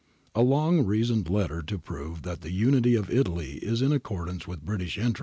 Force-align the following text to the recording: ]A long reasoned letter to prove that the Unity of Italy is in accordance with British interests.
]A 0.35 0.41
long 0.41 0.83
reasoned 0.83 1.29
letter 1.29 1.61
to 1.61 1.77
prove 1.77 2.23
that 2.23 2.41
the 2.41 2.49
Unity 2.49 2.95
of 2.95 3.11
Italy 3.11 3.57
is 3.61 3.83
in 3.83 3.91
accordance 3.91 4.47
with 4.47 4.65
British 4.65 4.97
interests. 4.97 5.19